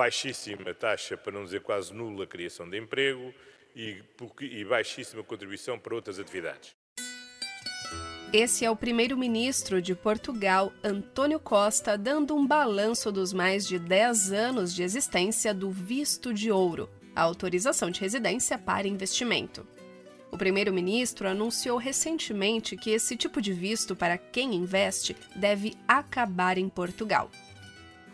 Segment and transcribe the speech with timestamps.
[0.00, 3.34] baixíssima taxa, para não dizer quase nula, criação de emprego
[3.76, 4.02] e,
[4.40, 6.74] e baixíssima contribuição para outras atividades.
[8.32, 14.32] Esse é o primeiro-ministro de Portugal, António Costa, dando um balanço dos mais de 10
[14.32, 19.66] anos de existência do visto de ouro, a autorização de residência para investimento.
[20.30, 26.70] O primeiro-ministro anunciou recentemente que esse tipo de visto para quem investe deve acabar em
[26.70, 27.30] Portugal.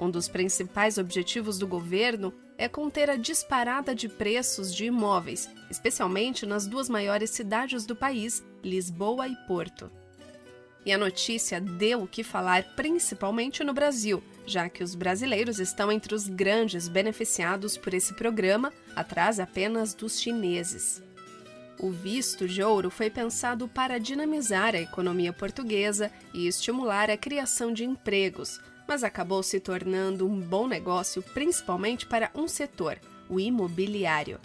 [0.00, 6.46] Um dos principais objetivos do governo é conter a disparada de preços de imóveis, especialmente
[6.46, 9.90] nas duas maiores cidades do país, Lisboa e Porto.
[10.86, 15.92] E a notícia deu o que falar principalmente no Brasil, já que os brasileiros estão
[15.92, 21.02] entre os grandes beneficiados por esse programa, atrás apenas dos chineses.
[21.78, 27.70] O visto de ouro foi pensado para dinamizar a economia portuguesa e estimular a criação
[27.70, 34.40] de empregos, mas acabou se tornando um bom negócio principalmente para um setor, o imobiliário.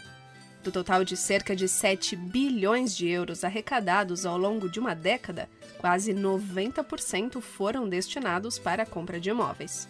[0.64, 5.50] Do total de cerca de 7 bilhões de euros arrecadados ao longo de uma década,
[5.80, 9.90] quase 90% foram destinados para a compra de imóveis.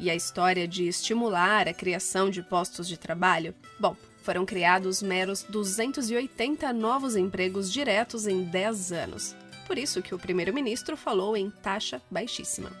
[0.00, 3.54] E a história de estimular a criação de postos de trabalho?
[3.78, 9.36] Bom, foram criados meros 280 novos empregos diretos em 10 anos.
[9.68, 12.72] Por isso que o primeiro-ministro falou em taxa baixíssima.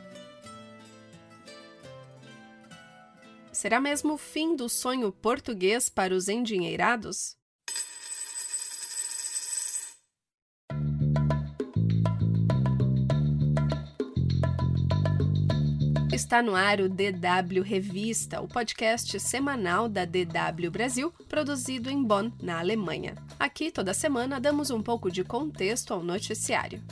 [3.64, 7.34] Será mesmo o fim do sonho português para os endinheirados?
[16.12, 22.30] Está no ar o DW Revista, o podcast semanal da DW Brasil, produzido em Bonn,
[22.42, 23.14] na Alemanha.
[23.40, 26.82] Aqui, toda semana, damos um pouco de contexto ao noticiário.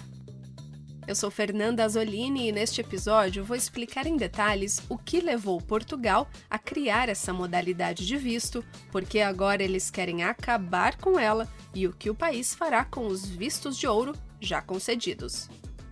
[1.06, 6.28] Eu sou Fernanda Azolini e neste episódio vou explicar em detalhes o que levou Portugal
[6.48, 11.92] a criar essa modalidade de visto, porque agora eles querem acabar com ela e o
[11.92, 15.48] que o país fará com os vistos de ouro já concedidos.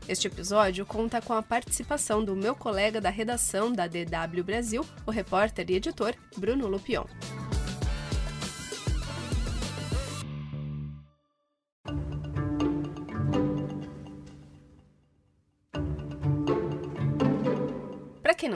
[0.09, 5.10] Este episódio conta com a participação do meu colega da redação da DW Brasil, o
[5.10, 7.04] repórter e editor Bruno Lupion.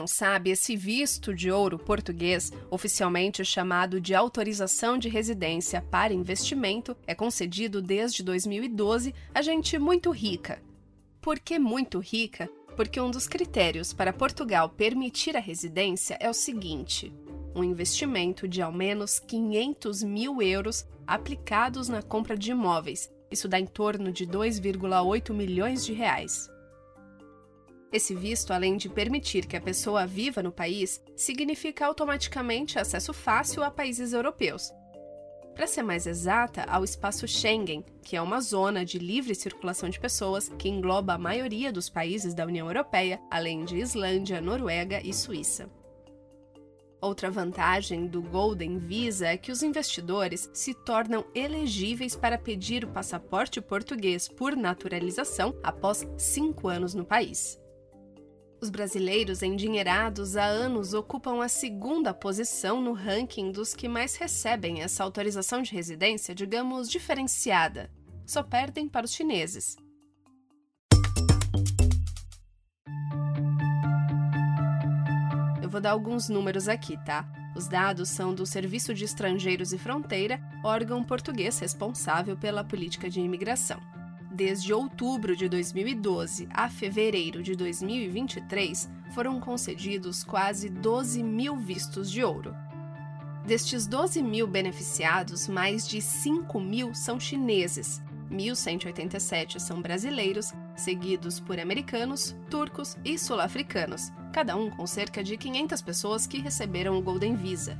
[0.05, 6.95] Não sabe, esse visto de ouro português, oficialmente chamado de autorização de residência para investimento,
[7.07, 10.61] é concedido desde 2012 a gente muito rica.
[11.19, 12.47] Por que muito rica?
[12.75, 17.11] Porque um dos critérios para Portugal permitir a residência é o seguinte:
[17.55, 23.11] um investimento de ao menos 500 mil euros aplicados na compra de imóveis.
[23.31, 26.47] Isso dá em torno de 2,8 milhões de reais.
[27.95, 33.63] Esse visto, além de permitir que a pessoa viva no país, significa automaticamente acesso fácil
[33.63, 34.69] a países europeus.
[35.53, 39.97] Para ser mais exata, ao espaço Schengen, que é uma zona de livre circulação de
[39.97, 45.13] pessoas que engloba a maioria dos países da União Europeia, além de Islândia, Noruega e
[45.13, 45.69] Suíça.
[46.99, 52.89] Outra vantagem do Golden Visa é que os investidores se tornam elegíveis para pedir o
[52.89, 57.57] passaporte português por naturalização após cinco anos no país.
[58.65, 64.81] Os brasileiros endinheirados há anos ocupam a segunda posição no ranking dos que mais recebem
[64.81, 67.91] essa autorização de residência, digamos, diferenciada.
[68.25, 69.77] Só perdem para os chineses.
[75.61, 77.23] Eu vou dar alguns números aqui, tá?
[77.55, 83.21] Os dados são do Serviço de Estrangeiros e Fronteira, órgão português responsável pela política de
[83.21, 83.79] imigração
[84.35, 92.23] desde outubro de 2012 a fevereiro de 2023, foram concedidos quase 12 mil vistos de
[92.23, 92.53] ouro.
[93.45, 101.59] Destes 12 mil beneficiados, mais de 5 mil são chineses, 1.187 são brasileiros, seguidos por
[101.59, 107.35] americanos, turcos e sul-africanos, cada um com cerca de 500 pessoas que receberam o Golden
[107.35, 107.79] Visa.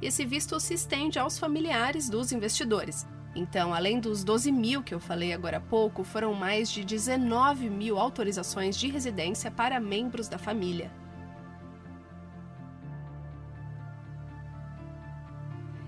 [0.00, 4.98] Esse visto se estende aos familiares dos investidores, então, além dos 12 mil que eu
[4.98, 10.38] falei agora há pouco, foram mais de 19 mil autorizações de residência para membros da
[10.38, 10.90] família.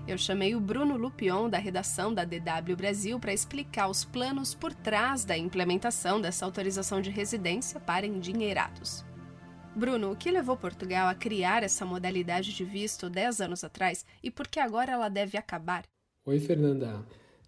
[0.05, 4.73] Eu chamei o Bruno Lupion, da redação da DW Brasil, para explicar os planos por
[4.73, 9.05] trás da implementação dessa autorização de residência para endinheirados.
[9.73, 14.29] Bruno, o que levou Portugal a criar essa modalidade de visto 10 anos atrás e
[14.29, 15.83] por que agora ela deve acabar?
[16.25, 17.03] Oi, Fernanda.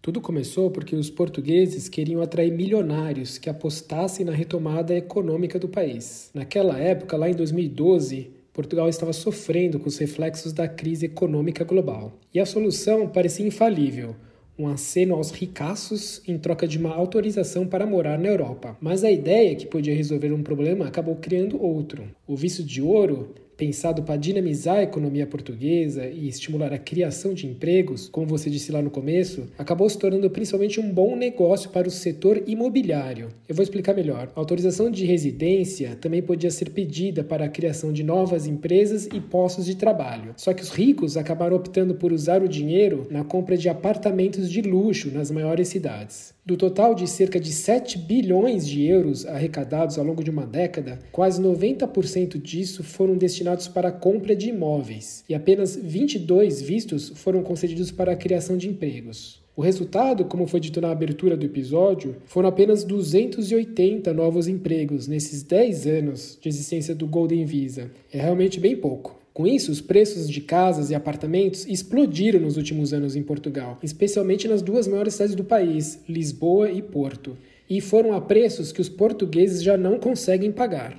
[0.06, 6.30] Tudo começou porque os portugueses queriam atrair milionários que apostassem na retomada econômica do país.
[6.32, 12.12] Naquela época, lá em 2012, Portugal estava sofrendo com os reflexos da crise econômica global.
[12.32, 14.14] E a solução parecia infalível
[14.56, 18.76] um aceno aos ricaços em troca de uma autorização para morar na Europa.
[18.80, 22.04] Mas a ideia que podia resolver um problema acabou criando outro.
[22.28, 27.46] O visto de ouro pensado para dinamizar a economia portuguesa e estimular a criação de
[27.46, 31.88] empregos, como você disse lá no começo, acabou se tornando principalmente um bom negócio para
[31.88, 33.28] o setor imobiliário.
[33.48, 34.30] Eu vou explicar melhor.
[34.34, 39.20] A autorização de residência também podia ser pedida para a criação de novas empresas e
[39.20, 40.34] postos de trabalho.
[40.36, 44.60] Só que os ricos acabaram optando por usar o dinheiro na compra de apartamentos de
[44.60, 46.35] luxo nas maiores cidades.
[46.46, 51.00] Do total de cerca de 7 bilhões de euros arrecadados ao longo de uma década,
[51.10, 57.42] quase 90% disso foram destinados para a compra de imóveis e apenas 22 vistos foram
[57.42, 59.42] concedidos para a criação de empregos.
[59.56, 65.42] O resultado, como foi dito na abertura do episódio, foram apenas 280 novos empregos nesses
[65.42, 67.90] 10 anos de existência do Golden Visa.
[68.12, 69.15] É realmente bem pouco.
[69.36, 74.48] Com isso, os preços de casas e apartamentos explodiram nos últimos anos em Portugal, especialmente
[74.48, 77.36] nas duas maiores cidades do país, Lisboa e Porto,
[77.68, 80.96] e foram a preços que os portugueses já não conseguem pagar.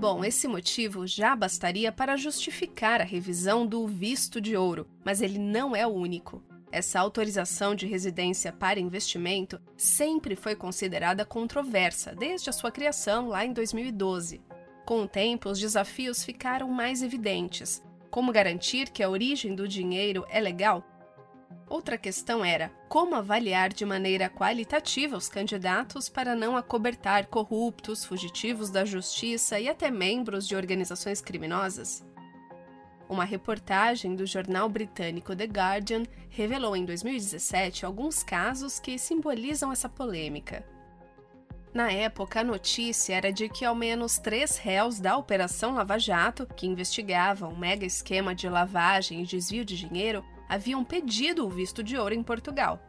[0.00, 5.38] Bom, esse motivo já bastaria para justificar a revisão do visto de ouro, mas ele
[5.38, 6.42] não é o único.
[6.72, 13.44] Essa autorização de residência para investimento sempre foi considerada controversa desde a sua criação lá
[13.44, 14.40] em 2012.
[14.88, 17.84] Com o tempo, os desafios ficaram mais evidentes.
[18.10, 20.82] Como garantir que a origem do dinheiro é legal?
[21.68, 28.70] Outra questão era como avaliar de maneira qualitativa os candidatos para não acobertar corruptos, fugitivos
[28.70, 32.02] da justiça e até membros de organizações criminosas.
[33.10, 39.86] Uma reportagem do jornal britânico The Guardian revelou em 2017 alguns casos que simbolizam essa
[39.86, 40.64] polêmica.
[41.72, 46.46] Na época, a notícia era de que ao menos três réus da Operação Lava Jato,
[46.46, 51.82] que investigavam um mega esquema de lavagem e desvio de dinheiro, haviam pedido o visto
[51.82, 52.80] de ouro em Portugal.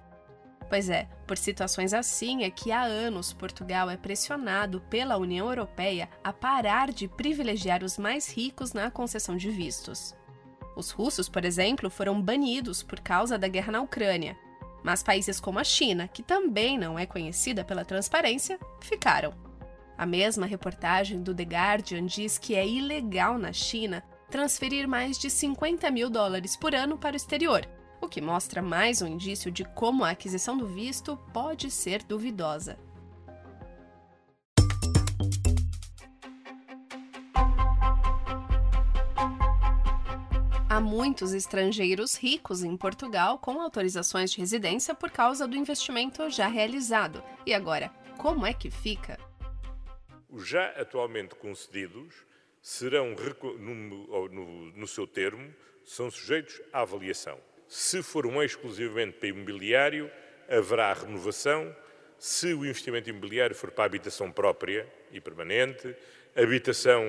[0.70, 6.08] Pois é, por situações assim é que há anos Portugal é pressionado pela União Europeia
[6.24, 10.16] a parar de privilegiar os mais ricos na concessão de vistos.
[10.76, 14.38] Os russos, por exemplo, foram banidos por causa da guerra na Ucrânia,
[14.84, 19.34] mas países como a China, que também não é conhecida pela transparência, ficaram.
[19.98, 25.30] A mesma reportagem do The Guardian diz que é ilegal na China transferir mais de
[25.30, 27.68] 50 mil dólares por ano para o exterior,
[28.02, 32.78] o que mostra mais um indício de como a aquisição do visto pode ser duvidosa.
[40.80, 47.22] Muitos estrangeiros ricos em Portugal com autorizações de residência por causa do investimento já realizado.
[47.46, 49.20] E agora, como é que fica?
[50.30, 52.16] Os já atualmente concedidos
[52.62, 53.16] serão,
[53.60, 55.54] no, no, no seu termo,
[55.84, 57.38] são sujeitos à avaliação.
[57.68, 60.10] Se for um exclusivamente para imobiliário,
[60.50, 61.76] haverá renovação.
[62.18, 65.96] Se o investimento imobiliário for para habitação própria e permanente,
[66.36, 67.04] habitação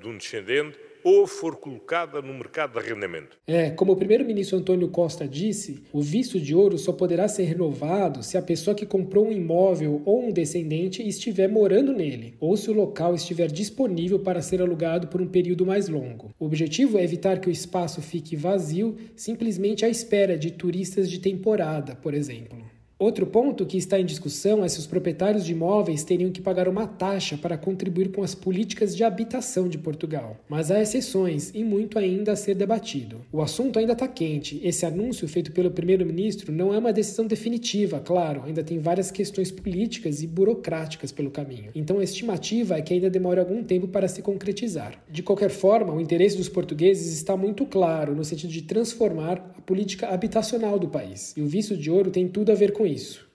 [0.00, 3.38] de um descendente, ou for colocada no mercado de arrendamento.
[3.46, 8.22] É, como o primeiro-ministro Antônio Costa disse, o visto de ouro só poderá ser renovado
[8.22, 12.70] se a pessoa que comprou um imóvel ou um descendente estiver morando nele, ou se
[12.70, 16.30] o local estiver disponível para ser alugado por um período mais longo.
[16.38, 21.18] O objetivo é evitar que o espaço fique vazio simplesmente à espera de turistas de
[21.18, 22.75] temporada, por exemplo.
[22.98, 26.66] Outro ponto que está em discussão é se os proprietários de imóveis teriam que pagar
[26.66, 30.38] uma taxa para contribuir com as políticas de habitação de Portugal.
[30.48, 33.20] Mas há exceções e muito ainda a ser debatido.
[33.30, 34.58] O assunto ainda está quente.
[34.64, 39.50] Esse anúncio feito pelo primeiro-ministro não é uma decisão definitiva, claro, ainda tem várias questões
[39.50, 41.72] políticas e burocráticas pelo caminho.
[41.74, 45.04] Então a estimativa é que ainda demore algum tempo para se concretizar.
[45.10, 49.60] De qualquer forma, o interesse dos portugueses está muito claro no sentido de transformar a
[49.60, 51.34] política habitacional do país.
[51.36, 53.26] E o visto de ouro tem tudo a ver com isso.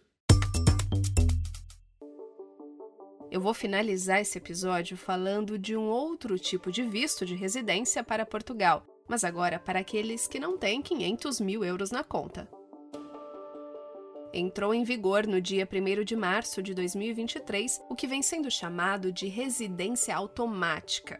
[3.31, 8.25] Eu vou finalizar esse episódio falando de um outro tipo de visto de residência para
[8.25, 12.49] Portugal, mas agora para aqueles que não têm 500 mil euros na conta.
[14.33, 19.11] Entrou em vigor no dia 1 de março de 2023 o que vem sendo chamado
[19.11, 21.19] de residência automática.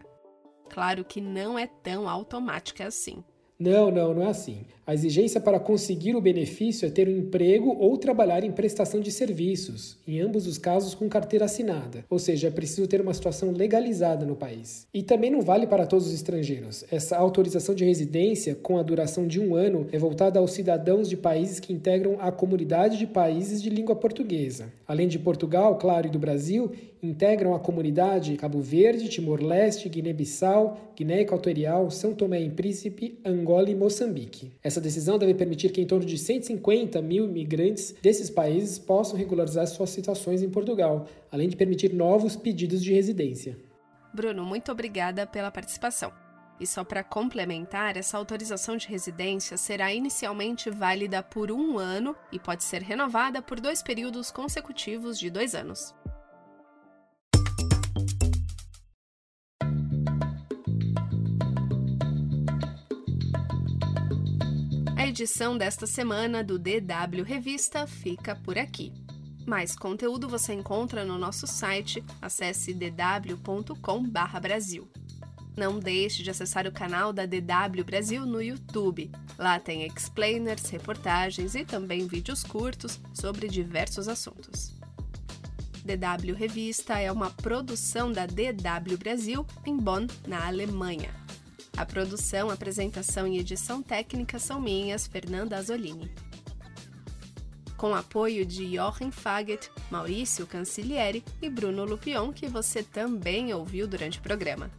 [0.69, 3.23] Claro que não é tão automática assim.
[3.59, 4.65] Não, não, não é assim.
[4.91, 9.09] A exigência para conseguir o benefício é ter um emprego ou trabalhar em prestação de
[9.09, 13.53] serviços, em ambos os casos com carteira assinada, ou seja, é preciso ter uma situação
[13.53, 14.85] legalizada no país.
[14.93, 16.83] E também não vale para todos os estrangeiros.
[16.91, 21.15] Essa autorização de residência, com a duração de um ano, é voltada aos cidadãos de
[21.15, 24.73] países que integram a comunidade de países de língua portuguesa.
[24.85, 26.69] Além de Portugal, claro, e do Brasil,
[27.01, 33.75] integram a comunidade Cabo Verde, Timor-Leste, Guiné-Bissau, Guiné Equatorial, São Tomé e Príncipe, Angola e
[33.75, 34.51] Moçambique.
[34.61, 39.65] Essa decisão deve permitir que em torno de 150 mil imigrantes desses países possam regularizar
[39.67, 43.57] suas situações em Portugal, além de permitir novos pedidos de residência.
[44.13, 46.11] Bruno, muito obrigada pela participação.
[46.59, 52.37] E só para complementar, essa autorização de residência será inicialmente válida por um ano e
[52.37, 55.95] pode ser renovada por dois períodos consecutivos de dois anos.
[65.11, 68.93] Edição desta semana do DW Revista fica por aqui.
[69.45, 74.89] Mais conteúdo você encontra no nosso site, acesse dw.com/brasil.
[75.57, 79.11] Não deixe de acessar o canal da DW Brasil no YouTube.
[79.37, 84.73] Lá tem explainers, reportagens e também vídeos curtos sobre diversos assuntos.
[85.83, 91.20] DW Revista é uma produção da DW Brasil em Bonn, na Alemanha.
[91.81, 96.11] A produção, apresentação e edição técnica são minhas, Fernanda Azolini.
[97.75, 104.19] Com apoio de Jochen Faget, Maurício Cancilieri e Bruno Lupion, que você também ouviu durante
[104.19, 104.69] o programa.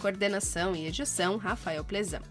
[0.00, 2.22] Coordenação e edição, Rafael Plezão.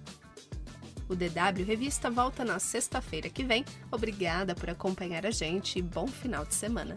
[1.09, 3.65] O DW Revista volta na sexta-feira que vem.
[3.91, 6.95] Obrigada por acompanhar a gente e bom final de semana.